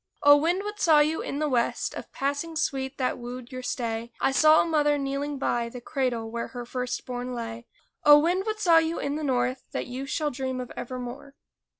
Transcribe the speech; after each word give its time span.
O, 0.23 0.35
wind! 0.35 0.63
what 0.63 0.79
saw 0.79 0.97
you 0.99 1.21
in 1.21 1.37
the 1.37 1.47
West 1.47 1.93
Of 1.93 2.11
passing 2.11 2.55
sweet 2.55 2.97
that 2.97 3.19
wooed 3.19 3.51
your 3.51 3.61
stay? 3.61 4.11
I 4.19 4.31
saw 4.31 4.59
a 4.59 4.65
mother 4.65 4.97
kneeling 4.97 5.37
by 5.37 5.69
The 5.69 5.79
cradle 5.79 6.31
where 6.31 6.47
her 6.47 6.65
first 6.65 7.05
born 7.05 7.35
lay. 7.35 7.67
O, 8.03 8.17
wind! 8.17 8.47
what 8.47 8.59
saw 8.59 8.79
you 8.79 8.97
in 8.97 9.13
the 9.15 9.23
North 9.23 9.61
That 9.73 9.85
you 9.85 10.07
shall 10.07 10.31
dream 10.31 10.59
of 10.59 10.71
evermore? 10.75 11.35